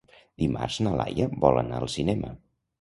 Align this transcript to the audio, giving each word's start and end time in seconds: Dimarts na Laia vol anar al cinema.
Dimarts 0.43 0.77
na 0.87 0.95
Laia 1.03 1.29
vol 1.45 1.63
anar 1.65 1.85
al 1.85 1.95
cinema. 2.01 2.37